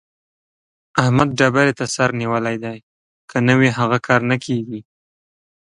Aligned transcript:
احمد 1.01 1.29
ډبرې 1.39 1.73
ته 1.79 1.85
سر 1.95 2.09
نيولی 2.19 2.55
دی؛ 2.63 2.77
که 3.29 3.37
نه 3.47 3.53
وي 3.59 3.69
هغه 3.79 3.97
کار 4.07 4.21
نه 4.31 4.37
کېږي. 4.45 4.79